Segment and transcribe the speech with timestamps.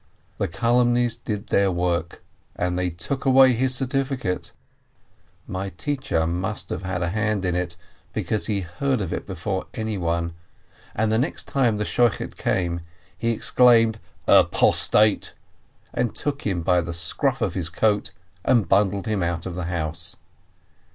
[0.39, 2.23] The calumnies did their work,
[2.55, 4.51] and they took away his certificate.
[5.45, 7.75] My teacher must have had a hand in it,
[8.11, 10.33] because he heard of it before anyone,
[10.95, 12.81] and the next time the Shochet came,
[13.15, 15.33] he exclaimed "Apostate!"
[16.15, 18.11] took him by the scruff of his coat,
[18.43, 20.15] and bundled him out of the house.